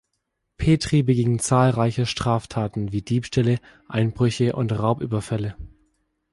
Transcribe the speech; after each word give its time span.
Petri 0.57 1.03
beging 1.03 1.37
zahlreiche 1.37 2.07
Straftaten 2.07 2.91
wie 2.91 3.03
Diebstähle, 3.03 3.59
Einbrüche 3.87 4.55
und 4.55 4.71
Raubüberfälle. 4.71 5.55